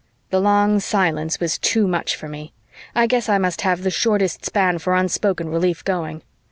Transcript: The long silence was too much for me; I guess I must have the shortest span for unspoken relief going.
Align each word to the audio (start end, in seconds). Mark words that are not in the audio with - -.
The 0.31 0.39
long 0.39 0.79
silence 0.79 1.39
was 1.39 1.59
too 1.59 1.87
much 1.87 2.15
for 2.15 2.27
me; 2.27 2.53
I 2.95 3.05
guess 3.05 3.29
I 3.29 3.37
must 3.37 3.61
have 3.61 3.83
the 3.83 3.91
shortest 3.91 4.43
span 4.43 4.79
for 4.79 4.95
unspoken 4.95 5.49
relief 5.49 5.83
going. 5.85 6.23